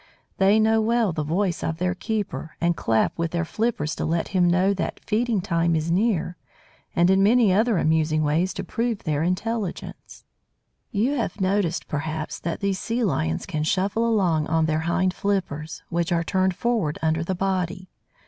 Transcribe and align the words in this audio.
They 0.39 0.59
know 0.59 0.81
well 0.81 1.13
the 1.13 1.21
voice 1.21 1.63
of 1.63 1.77
their 1.77 1.93
keeper, 1.93 2.55
and 2.59 2.75
clap 2.75 3.15
with 3.19 3.29
their 3.29 3.45
flippers 3.45 3.93
to 3.97 4.03
let 4.03 4.29
him 4.29 4.47
know 4.49 4.73
that 4.73 4.99
feeding 5.05 5.41
time 5.41 5.75
is 5.75 5.91
near; 5.91 6.37
and 6.95 7.11
in 7.11 7.21
many 7.21 7.53
other 7.53 7.77
amusing 7.77 8.23
ways 8.23 8.51
they 8.51 8.63
prove 8.63 9.03
their 9.03 9.21
intelligence. 9.21 10.23
[Illustration: 10.91 10.91
SEA 10.91 10.97
LION] 10.97 11.05
You 11.05 11.19
have 11.21 11.39
noticed, 11.39 11.87
perhaps, 11.87 12.39
that 12.39 12.61
these 12.61 12.79
Sea 12.79 13.03
lions 13.03 13.45
can 13.45 13.61
shuffle 13.63 14.07
along 14.07 14.47
on 14.47 14.65
their 14.65 14.79
hind 14.89 15.13
flippers, 15.13 15.83
which 15.89 16.11
are 16.11 16.23
turned 16.23 16.55
forward 16.55 16.97
under 17.03 17.23
the 17.23 17.35
body. 17.35 17.87